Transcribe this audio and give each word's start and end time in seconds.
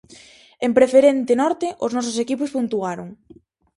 En 0.65 0.71
Preferente 0.77 1.33
norte, 1.43 1.67
os 1.85 1.91
nosos 1.97 2.17
equipos 2.23 2.53
puntuaron. 2.55 3.07